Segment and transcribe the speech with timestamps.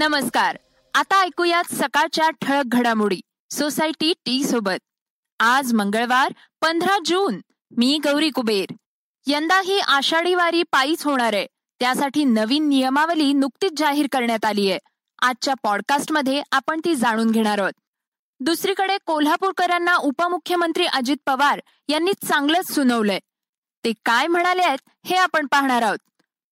[0.00, 0.56] नमस्कार.
[0.94, 3.20] आता ऐकूयात सकाळच्या ठळक घडामोडी.
[3.50, 4.78] सोसायटी टी सोबत.
[5.40, 7.40] आज मंगळवार पंधरा जून.
[7.76, 8.74] मी गौरी कुबेर.
[9.26, 11.46] यंदा ही आषाढी वारी पायीच होणार आहे.
[11.80, 14.78] त्यासाठी नवीन नियमावली नुकतीच जाहीर करण्यात आली आहे.
[15.22, 17.72] आजच्या पॉडकास्टमध्ये आपण ती जाणून घेणार आहोत.
[18.40, 23.18] दुसरीकडे कोल्हापूरकरांना उपमुख्यमंत्री अजित पवार यांनी चांगलंच सुनावलंय.
[23.84, 25.98] ते काय म्हणाले आहेत हे आपण पाहणार आहोत.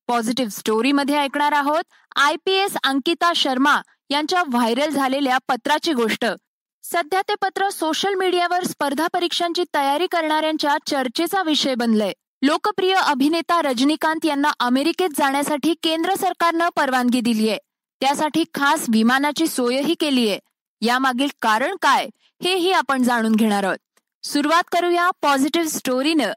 [0.09, 1.83] पॉझिटिव्ह स्टोरीमध्ये ऐकणार आहोत.
[2.16, 3.80] I P S Ankita Sharma
[4.11, 6.25] यांच्या व्हायरल झालेल्या पत्राची गोष्ट.
[6.83, 12.13] सध्या ते पत्र सोशल मीडियावर स्पर्धा परीक्षांची तयारी करणाऱ्यांच्या चर्चेचा विषय बनलंय.
[12.43, 17.57] लोकप्रिय अभिनेता रजनीकांत यांना अमेरिकेत जाण्यासाठी केंद्र सरकारनं परवानगी दिलीय.
[18.01, 20.38] त्यासाठी खास विमानाची सोयही केलीय.
[20.80, 22.07] यामागील कारण काय
[22.45, 23.79] हेही आपण जाणून घेणार आहोत.
[24.23, 26.33] सुरुवात करूया पॉझिटिव्ह स्टोरीनं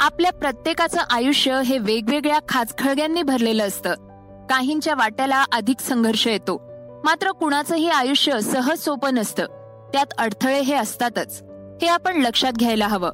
[0.00, 3.94] आपल्या प्रत्येकाचं आयुष्य हे वेगवेगळ्या खाचखळग्यांनी भरलेलं असतं.
[4.50, 6.62] काहींच्या वाट्याला अधिक संघर्ष येतो.
[7.04, 9.46] मात्र कुणाचंही आयुष्य सहज सोपं नसतं.
[9.92, 11.42] त्यात अडथळे हे असतातच.
[11.82, 13.10] हे आपण लक्षात घ्यायला हवं.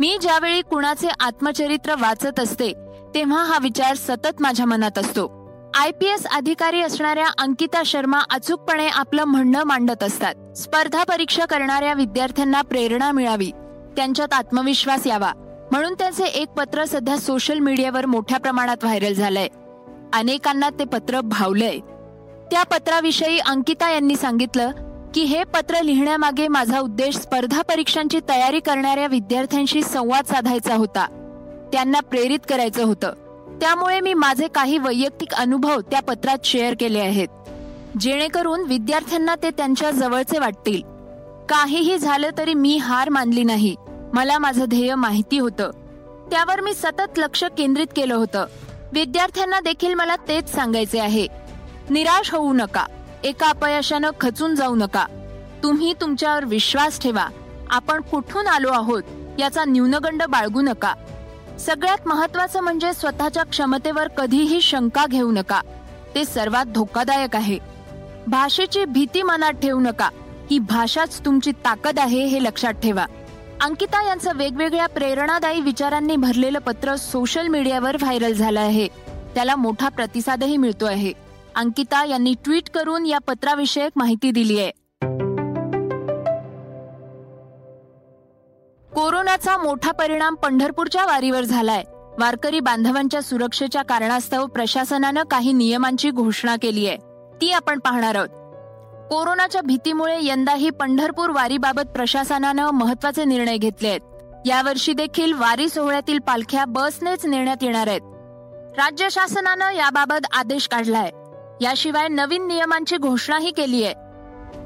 [0.00, 2.72] मी ज्यावेळी कुणाचे आत्मचरित्र वाचत असते
[3.14, 5.46] तेव्हा हा विचार सतत माझ्या मनात असतो.
[5.74, 10.56] आय पी एस अधिकारी असणाऱ्या अंकिता शर्मा अचूकपणे आपलं म्हणणं मांडत असतात.
[10.56, 13.50] स्पर्धा परीक्षा करणाऱ्या विद्यार्थ्यांना प्रेरणा मिळावी.
[13.96, 15.32] त्यांच्यात आत्मविश्वास यावा.
[15.76, 19.48] म्हणून त्यांचे एक पत्र सध्या सोशल मीडियावर मोठ्या प्रमाणात व्हायरल झालंय.
[20.14, 21.78] अनेकांना ते पत्र भावलंय.
[22.50, 24.70] त्या पत्राविषयी अंकिता यांनी सांगितलं
[25.14, 31.06] की हे पत्र लिहिण्यामागे माझा उद्देश स्पर्धा परीक्षांची तयारी करणाऱ्या विद्यार्थ्यांशी संवाद साधायचा होता.
[31.72, 33.12] त्यांना प्रेरित करायचं होतं.
[33.60, 37.28] त्यामुळे मी माझे काही वैयक्तिक अनुभव त्या पत्रात शेअर केले आहेत.
[38.00, 40.82] जेणेकरून विद्यार्थ्यांना ते त्यांच्या जवळचे वाटतील.
[41.48, 43.76] काहीही झालं तरी मी हार मानली नाही.
[44.12, 45.70] मला माझं ध्येय माहिती होतं.
[46.30, 48.46] त्यावर मी सतत लक्ष केंद्रित केलं होतं.
[48.92, 51.28] विद्यार्थ्यांना देखील मला तेच सांगायचे आहे.
[51.90, 52.86] निराश होऊ नका.
[53.24, 55.06] एका अपयशानं खचून जाऊ नका.
[55.62, 57.28] तुम्ही तुमच्यावर विश्वास ठेवा.
[57.70, 59.02] आपण कुठून आलो आहोत
[59.38, 60.94] याचा न्यूनगंड बाळगू नका.
[61.60, 65.60] सगळ्यात महत्वाचं म्हणजे स्वतःच्या क्षमतेवर कधीही शंका घेऊ नका.
[66.14, 67.58] ते सर्वात धोकादायक आहे.
[68.26, 70.10] भाषेची भीती मनात ठेवू नका.
[70.50, 73.06] ही भाषाच तुमची ताकद आहे हे लक्षात ठेवा.
[73.60, 78.88] अंकिता यांचं वेगवेगळ्या प्रेरणादायी विचारांनी भरलेलं पत्र सोशल मीडियावर व्हायरल झालं आहे.
[79.34, 81.12] त्याला मोठा प्रतिसादही मिळतो आहे.
[81.54, 84.70] अंकिता यांनी ट्विट करून या पत्राविषयक माहिती दिली आहे.
[88.94, 91.84] कोरोनाचा मोठा परिणाम पंढरपूरच्या वारीवर झालाय.
[92.18, 96.96] वारकरी बांधवांच्या सुरक्षेच्या कारणास्तव प्रशासनानं काही नियमांची घोषणा केली आहे.
[97.40, 98.35] ती आपण पाहणार आहोत.
[99.10, 104.00] कोरोनाच्या भीतीमुळे यंदाही पंढरपूर वारीबाबत प्रशासनानं महत्त्वाचे निर्णय घेतले आहेत.
[104.46, 108.00] यावर्षी देखील वारी सोहळ्यातील पालख्या बसनेच नेण्यात येणार आहेत.
[108.78, 111.10] राज्य शासनानं याबाबत आदेश काढलाय.
[111.60, 113.94] याशिवाय नवीन नियमांची घोषणाही केली आहे.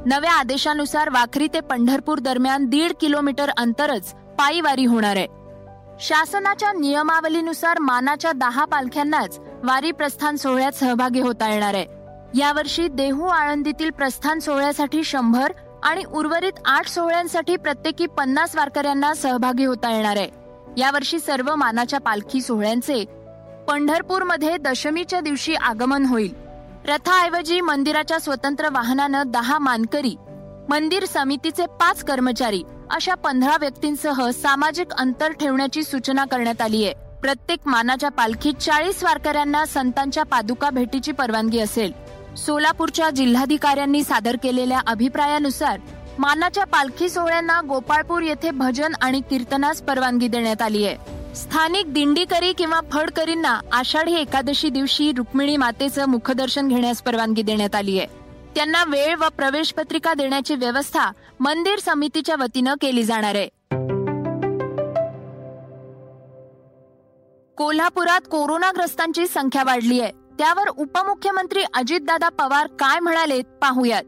[0.07, 5.27] नव्या आदेशानुसार वाखरी ते पंढरपूर दरम्यान दीड किलोमीटर अंतरच पायी वारी होणार आहे.
[6.01, 12.00] शासनाच्या नियमावलीनुसार मानाच्या दहा पालख्यांनाच वारी प्रस्थान सोहळ्यात सहभागी होता येणार आहे.
[12.35, 15.53] यावर्षी देहू आळंदीतील प्रस्थान सोहळ्यासाठी शंभर
[15.83, 20.29] आणि उर्वरित आठ सोहळ्यांसाठी प्रत्येकी पन्नास वारकऱ्यांना सहभागी होता येणार आहे.
[20.77, 23.05] यावर्षी सर्व मानाच्या पालखी सोहळ्यांचे
[23.69, 26.35] पंढरपूरमध्ये दशमीच्या दिवशी आगमन होईल.
[26.89, 30.15] रथाऐवजी मंदिराच्या स्वतंत्र वाहनानं दहा मानकरी
[30.69, 36.95] मंदिर समितीचे पाच कर्मचारी अशा पंधरा व्यक्तींसह सामाजिक अंतर ठेवण्याची सूचना करण्यात आली आहे.
[37.23, 41.93] प्रत्येक मानाच्या पालखीत चाळीस वारकऱ्यांना संतांच्या पादुका भेटीची परवानगी असेल.
[42.37, 45.81] सोलापूरच्या जिल्हाधिकाऱ्यांनी सादर केलेल्या अभिप्रायानुसार
[46.19, 50.97] मानाच्या पालखी सोहळ्यांना गोपाळपूर येथे भजन आणि कीर्तनास परवानगी देण्यात आली आहे.
[51.35, 58.07] स्थानिक दिंडीकरी किंवा फडकरींना आषाढी एकादशी दिवशी रुक्मिणी मातेचं मुखदर्शन घेण्यास परवानगी देण्यात आली आहे.
[58.55, 61.11] त्यांना वेळ व प्रवेश पत्रिका देण्याची व्यवस्था
[61.41, 63.49] मंदिर समितीच्या वतीनं केली जाणार आहे.
[67.57, 70.20] कोल्हापुरात कोरोनाग्रस्तांची संख्या वाढली आहे.
[70.41, 74.03] त्यावर उपमुख्यमंत्री अजितदादा पवार काय म्हणाले पाहूयात.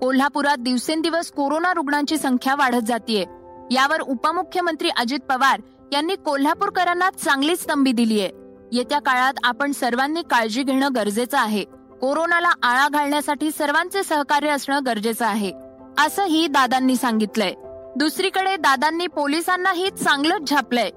[0.00, 3.24] कोल्हापुरात दिवसेंदिवस कोरोना रुग्णांची संख्या वाढत जातीये.
[3.70, 5.60] यावर उपमुख्यमंत्री अजित पवार
[5.92, 8.28] यांनी कोल्हापूरकरांना चांगलीच तंबी दिलीय.
[8.72, 11.64] येत्या काळात आपण सर्वांनी काळजी घेणं गरजेचं आहे.
[12.00, 15.52] कोरोनाला आळा घालण्यासाठी सर्वांचे सहकार्य असणं गरजेचं आहे.
[15.98, 17.54] असंही दादांनी सांगितलंय.
[17.96, 20.90] दुसरीकडे दादांनी पोलिसांनाही चांगलंच झापलंय.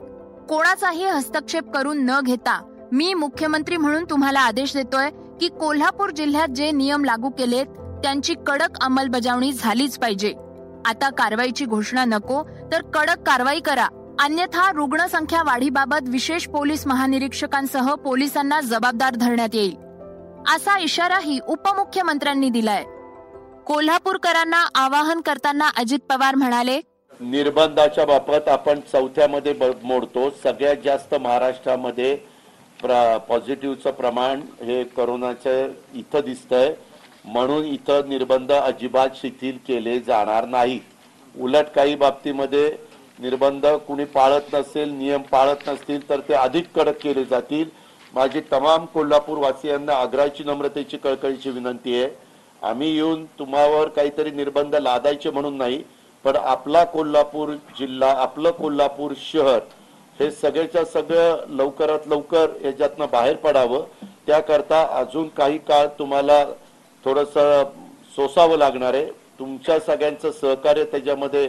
[0.49, 5.09] कोणाचाही हस्तक्षेप करून न घेता मी मुख्यमंत्री म्हणून तुम्हाला आदेश देतोय
[5.39, 7.65] की कोल्हापूर जिल्ह्यात जे नियम लागू केलेत
[8.03, 10.33] त्यांची कडक अंमलबजावणी झालीच पाहिजे.
[10.85, 12.41] आता कारवाईची घोषणा नको
[12.71, 13.87] तर कडक कारवाई करा.
[14.19, 19.75] अन्यथा रुग्णसंख्या वाढीबाबत विशेष पोलीस महानिरीक्षकांसह पोलिसांना जबाबदार धरण्यात येईल.
[20.55, 22.83] असा इशाराही उपमुख्यमंत्र्यांनी दिलाय.
[23.67, 26.79] कोल्हापूरकरांना आवाहन करताना अजित पवार म्हणाले
[27.19, 29.53] निर्बंधाच्या बाबत आपण चौथ्यामध्ये
[29.83, 30.29] मोडतो.
[30.43, 32.17] सगळ्यात जास्त महाराष्ट्रामध्ये
[32.83, 36.73] पॉझिटिव्हचं प्रमाण हे करोनाचं इथं दिसतंय.
[37.25, 40.79] म्हणून इथं निर्बंध अजिबात शिथिल केले जाणार नाही
[41.35, 42.69] उलट काही बाबतीमध्ये
[43.19, 47.65] निर्बंध कुणी पाळत नसेल नियम पाळत नसतील तर ते अधिक कडक केले जातील.
[48.13, 52.09] माझी तमाम कोल्हापूर वासियांना आग्रहाची नम्रतेची कळकळीची विनंती आहे.
[52.61, 55.81] आम्ही येऊन तुम्हावर काहीतरी निर्बंध लादायचे म्हणून नाही
[56.25, 59.59] पण आपला कोल्हापूर जिल्हा आपलं कोल्हापूर शहर
[60.21, 63.83] हे सगळ्याच्या सगळं लवकरात लवकर याच्यातनं बाहेर पडावं
[64.27, 66.43] त्याकरता अजून काही काळ तुम्हाला
[67.03, 67.33] थोडस
[68.15, 69.05] सोसावं लागणार आहे.
[69.39, 71.45] तुमच्या सगळ्यांचं सहकार्य त्याच्यामध्ये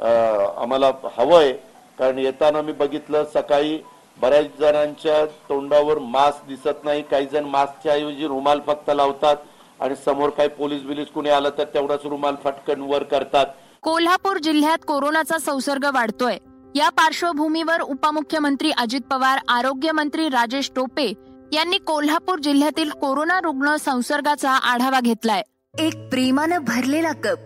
[0.00, 1.52] आम्हाला हवंय.
[1.98, 3.78] कारण येताना मी बघितलं सकाळी
[4.20, 7.02] बऱ्याच जणांच्या तोंडावर मास्क दिसत नाही.
[7.02, 9.36] काही जण मास्कच्या ऐवजी रुमाल फक्त लावतात
[9.80, 13.46] आणि समोर काही पोलीस बिलीस कुणी आलं तर तेवढाच रुमाल फटकन वर करतात.
[13.82, 16.38] कोल्हापूर जिल्ह्यात कोरोनाचा संसर्ग वाढतोय.
[16.74, 21.12] या पार्श्वभूमीवर उपमुख्यमंत्री अजित पवार आरोग्यमंत्री राजेश टोपे
[21.52, 25.42] यांनी कोल्हापूर जिल्ह्यातील कोरोना रुग्ण संसर्गाचा आढावा घेतलाय.
[25.78, 27.38] एक प्रेमानं भरलेला कप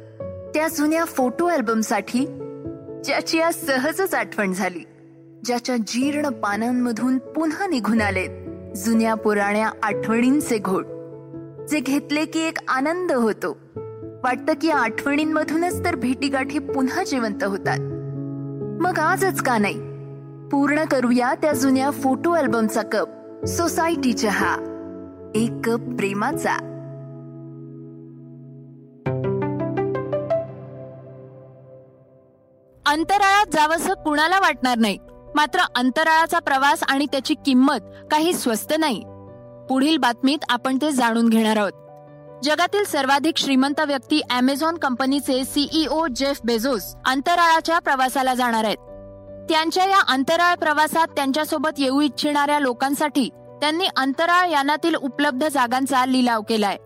[0.54, 2.26] त्या जुन्या फोटो अल्बमसाठी
[3.04, 4.80] ज्याची आज सहजच आठवण झाली.
[5.44, 8.26] ज्याच्या जीर्ण पानांमधून पुन्हा निघून आले
[8.74, 10.84] जुन्या पुराण्या आठवणींचे घोट
[11.70, 13.58] जे घेतले की एक आनंद होतो.
[14.24, 17.91] वाटतं की आठवणींमधूनच तर भेटीगाठी पुन्हा जिवंत होतात.
[18.82, 19.74] मग आजच का नाही?
[20.48, 23.08] पूर्ण करूया त्या जुन्या फोटो अल्बमचा कप
[23.48, 24.56] सोसायटी चहा
[25.34, 26.56] एक कप प्रेमाचा.
[32.86, 34.98] अंतराळात जावंसं कुणाला वाटणार नाही?
[35.34, 37.80] मात्र अंतराळाचा प्रवास आणि त्याची किंमत
[38.10, 39.04] काही स्वस्त नाही.
[39.68, 41.72] पुढील बातमीत आपण ते जाणून घेणार आहोत.
[42.42, 48.76] जगातील सर्वाधिक श्रीमंत व्यक्ती अमेझॉन कंपनीचे सीईओ जेफ बेझोस अंतराळाच्या प्रवासाला जाणार आहेत.
[49.48, 53.28] त्यांच्या या अंतराळ प्रवासात त्यांच्यासोबत येऊ इच्छिणाऱ्या लोकांसाठी
[53.60, 56.76] त्यांनी अंतराळ यानातील उपलब्ध जागांचा लिलाव केलाय.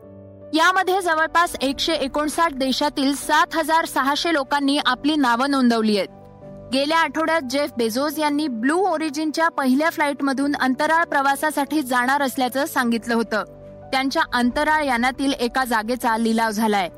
[0.54, 6.08] यामध्ये जवळपास एकशे एकोणसाठ देशातील सात हजार सहाशे लोकांनी आपली नावं नोंदवली आहेत.
[6.72, 13.55] गेल्या आठवड्यात जेफ बेझोस यांनी ब्लू ओरिजिनच्या पहिल्या फ्लाईटमधून अंतराळ प्रवासासाठी जाणार असल्याचं सांगितलं होतं.
[13.92, 16.88] त्यांच्या अंतराळ यानातील एका जागेचा लिलाव झालाय.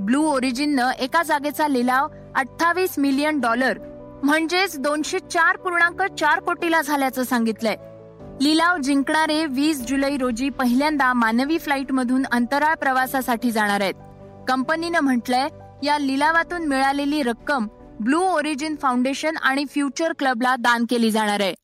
[0.00, 3.78] ब्लू ओरिजिननं एका जागेचा लिलाव अठ्ठावीस मिलियन डॉलर
[4.22, 7.76] म्हणजेच दोनशे चार पूर्णांक चार कोटीला झाल्याचं सांगितलंय.
[8.40, 13.94] लिलाव जिंकणारे वीस जुलै रोजी पहिल्यांदा मानवी फ्लाईट मधून अंतराळ प्रवासासाठी जाणार आहेत.
[14.48, 15.48] कंपनीनं म्हटलंय
[15.82, 17.66] या लिलावातून मिळालेली रक्कम
[18.00, 21.54] ब्लू ओरिजिन फाउंडेशन आणि फ्युचर क्लबला दान केली जाणार आहे.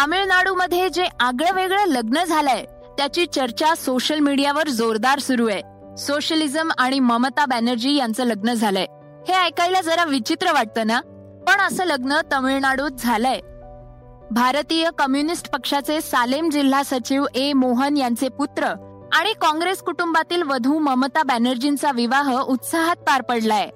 [0.00, 2.64] तामिळनाडूमध्ये जे आगळं वेगळं लग्न झालंय
[2.98, 5.62] त्याची चर्चा सोशल मीडियावर जोरदार सुरू आहे.
[5.96, 8.86] सोशलिझम आणि ममता बॅनर्जी यांचं लग्न झालंय.
[9.28, 11.00] हे ऐकायला जरा विचित्र वाटतं ना?
[11.46, 13.40] पण असं लग्न तमिळनाडूत झालंय.
[14.30, 18.64] भारतीय कम्युनिस्ट पक्षाचे सालेम जिल्हा सचिव ए मोहन यांचे पुत्र
[19.12, 23.68] आणि काँग्रेस कुटुंबातील वधू ममता बॅनर्जींचा विवाह उत्साहात पार पडलाय.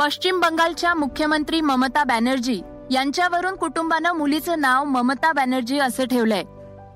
[0.00, 6.42] पश्चिम बंगालच्या मुख्यमंत्री ममता बॅनर्जी यांच्यावरून कुटुंबानं मुलीचं नाव ममता बॅनर्जी असं ठेवलंय.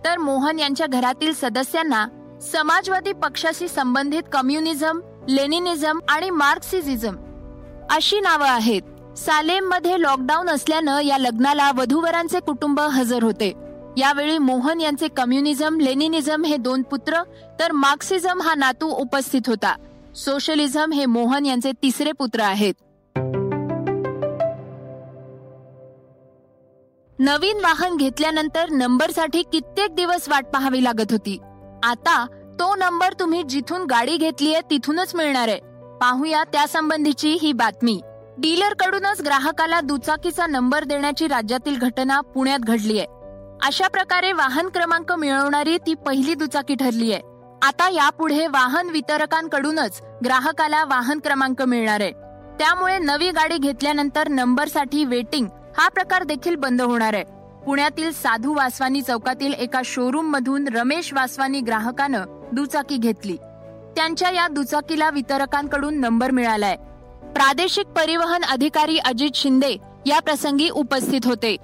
[0.04, 2.06] तर मोहन यांच्या घरातील सदस्यांना
[2.52, 7.16] समाजवादी पक्षाशी संबंधित कम्युनिझम लेनिनिझम आणि मार्क्सिझम
[7.90, 8.82] अशी नावं आहेत.
[9.18, 13.52] सालेममध्ये लॉकडाऊन असल्यानं या लग्नाला वधूवरांचे कुटुंब हजर होते.
[13.96, 17.22] यावेळी मोहन यांचे कम्युनिझम लेनिनिझम हे दोन पुत्र
[17.60, 19.76] तर मार्क्सिझम हा नातू उपस्थित होता.
[20.14, 22.74] सोशलिझम हे मोहन यांचे तिसरे पुत्र आहेत.
[27.20, 31.36] नवीन वाहन घेतल्यानंतर नंबरसाठी कित्येक दिवस वाट पाहावी लागत होती.
[31.82, 32.24] आता
[32.60, 35.58] तो नंबर तुम्ही जिथून गाडी घेतलीये तिथूनच मिळणार आहे.
[36.00, 38.00] पाहूया त्यासंबंधीची ही बातमी.
[38.38, 43.06] डीलर कडूनच ग्राहकाला दुचाकीचा नंबर देण्याची राज्यातील घटना पुण्यात घडली आहे
[43.62, 47.22] अशा प्रकारे वाहन क्रमांक मिळवणारी ती पहिली दुचाकी ठरली आहे
[47.62, 52.12] आता यापुढे वाहन वितरकांकडूनच ग्राहकाला वाहन क्रमांक मिळणार आहे.
[52.58, 55.46] त्यामुळे नवी गाडी घेतल्यानंतर नंबरसाठी वेटिंग
[55.78, 57.24] हा प्रकार देखील बंद होणार आहे.
[57.66, 63.36] पुण्यातील साधू वासवानी चौकातील एका शोरूम मधून रमेश वासवानी ग्राहकानं दुचाकी घेतली.
[63.96, 66.76] त्यांच्या या दुचाकीला वितरकांकडून नंबर मिळालाय.
[67.34, 71.56] प्रादेशिक परिवहन अधिकारी अजित शिंदे या प्रसंगी उपस्थित होते.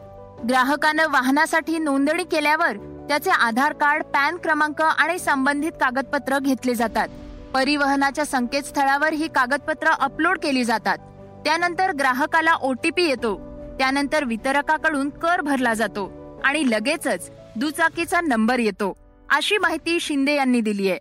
[0.49, 2.77] ग्राहकानं वाहनासाठी नोंदणी केल्यावर
[3.09, 7.09] त्याचे आधार कार्ड पॅन क्रमांक आणि संबंधित कागदपत्र घेतले जातात.
[7.55, 10.99] परिवहनाच्या संकेतस्थळावर ही कागदपत्र अपलोड केली जातात.
[11.45, 13.46] त्यानंतर ग्राहकाला ओटीपी येतो.
[13.79, 16.11] त्यानंतर वितरकाकडून कर भरला जातो
[16.45, 18.93] आणि लगेचच दुचाकीचा नंबर येतो
[19.31, 20.99] अशी माहिती शिंदे यांनी दिली आहे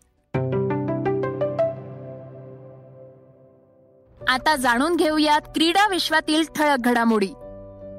[4.29, 7.27] आता जाणून घेऊयात क्रीडा विश्वातील ठळक घडामोडी.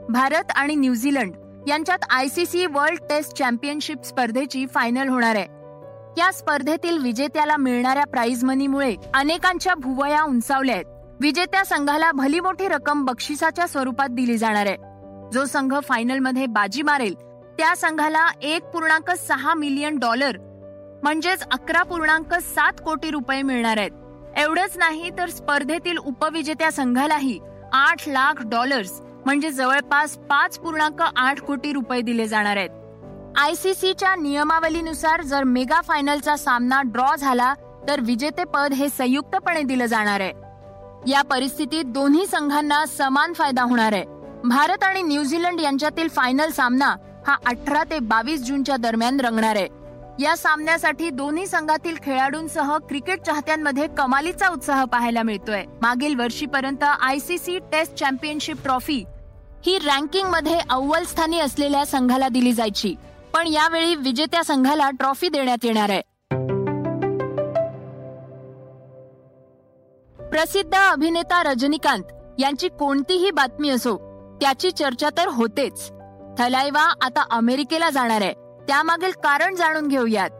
[0.09, 1.35] भारत आणि न्यूझीलंड
[1.68, 5.47] यांच्यात आयसीसी वर्ल्ड टेस्ट चॅम्पियनशिप स्पर्धेची फायनल होणार आहे.
[6.18, 10.85] या स्पर्धेतील विजेत्याला मिळणाऱ्या प्राईज मनीमुळे अनेकांच्या भुवया उंचावल्या आहेत.
[11.20, 14.76] विजेत्या संघाला भली मोठी रक्कम बक्षिसाच्या स्वरूपात दिली जाणार आहे.
[15.32, 17.14] जो संघ फायनलमध्ये बाजी मारेल
[17.58, 20.37] त्या संघाला एक पूर्णांक सहा मिलियन डॉलर
[21.02, 23.90] म्हणजेच अकरा पूर्णांक सात कोटी रुपये मिळणार आहेत.
[24.37, 27.38] एवढंच नाही तर स्पर्धेतील उपविजेत्या संघालाही
[27.73, 32.70] आठ लाख डॉलर्स म्हणजे जवळपास पाच पूर्णांक आठ कोटी रुपये दिले जाणार आहेत.
[33.38, 37.54] आयसीसीच्या नियमावलीनुसार जर मेगा फायनलचा सामना ड्रॉ झाला
[37.88, 40.32] तर विजेतेपद हे संयुक्तपणे दिलं जाणार आहे.
[41.06, 44.04] या परिस्थितीत दोन्ही संघांना समान फायदा होणार आहे.
[44.44, 46.94] भारत आणि न्यूझीलंड यांच्यातील फायनल सामना
[47.26, 49.68] हा अठरा ते बावीस जूनच्या दरम्यान रंगणार आहे.
[50.18, 55.64] या सामन्यासाठी दोन्ही संघातील खेळाडूंसह क्रिकेट चाहत्यांमध्ये कमालीचा उत्साह पाहायला मिळतोय.
[55.82, 59.04] मागील वर्षीपर्यंत आयसीसी टेस्ट चॅम्पियनशिप ट्रॉफी
[59.66, 62.94] ही रँकिंगमध्ये अव्वल स्थानी असलेल्या संघाला दिली जायची.
[63.34, 66.02] पण यावेळी विजेत्या संघाला ट्रॉफी देण्यात येणार आहे.
[70.30, 72.02] प्रसिद्ध अभिनेता रजनीकांत
[72.38, 73.97] यांची कोणतीही बातमी असो
[74.40, 75.90] त्याची चर्चा तर होतेच.
[76.38, 78.33] थलायवा आता अमेरिकेला जाणार आहे.
[78.68, 80.30] त्यामागील कारण जाणून घेऊयात.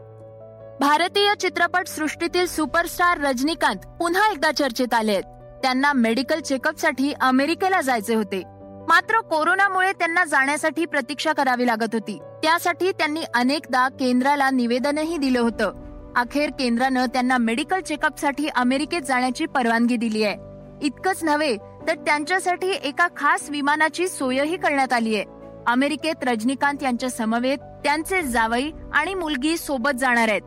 [0.79, 5.23] भारतीय चित्रपट सृष्टीतील सुपरस्टार रजनीकांत पुन्हा एकदा चर्चेत आले आहेत
[5.63, 8.43] त्यांना मेडिकल चेकअपसाठी अमेरिकेला जायचे होते.
[8.87, 12.19] मात्र कोरोनामुळे त्यांना जाण्यासाठी प्रतीक्षा करावी लागत होती.
[12.43, 15.86] त्यासाठी त्यांनी अनेकदा केंद्राला निवेदनही दिलं होतं.
[16.17, 20.35] अखेर केंद्रानं त्यांना मेडिकल चेकअपसाठी अमेरिकेत जाण्याची परवानगी दिली आहे.
[20.81, 25.23] इतकंच नव्हे तर त्यांच्यासाठी एका खास विमानाची सोयही करण्यात आली आहे.
[25.67, 30.41] अमेरिकेत रजनीकांत यांच्या समवेत त्यांचे जावई आणि मुलगी सोबत जाणार आहेत.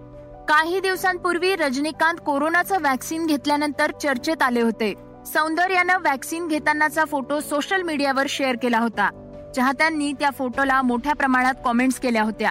[0.49, 4.95] काही दिवसांपूर्वी रजनीकांत कोरोनाचं वॅक्सिन घेतल्यानंतर चर्चेत आले होते.
[5.27, 9.11] सौंदर्यानं वॅक्सिन घेतानाचा फोटो सोशल मीडियावर शेअर केला होता.
[9.57, 12.51] चाहत्यांनी त्या फोटोला मोठ्या प्रमाणात कॉमेंट्स केल्या होत्या.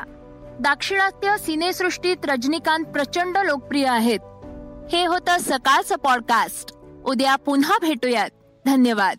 [0.60, 4.20] दाक्षिणात्य सिनेसृष्टीत रजनीकांत प्रचंड लोकप्रिय आहेत.
[4.92, 6.74] हे होतं सकाळचं पॉडकास्ट
[7.06, 8.30] उद्या पुन्हा भेटूयात.
[8.66, 9.18] धन्यवाद.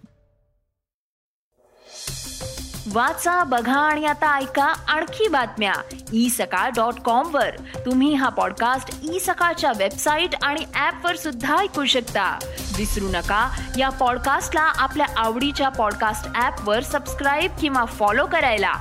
[2.92, 5.72] वाचा बघा आणि आता ऐका आणखी बातम्या.
[6.12, 7.50] ई सकाळ डॉट कॉम वर.
[7.86, 12.38] तुम्ही हा पॉडकास्ट ई सकाळच्या वेबसाईट आणि ऍप वर सुद्धा ऐकू शकता.
[12.76, 18.74] विसरू नका या पॉडकास्टला आपल्या आवडीच्या पॉडकास्ट ऍप वर सबस्क्राईब किंवा फॉलो करायला.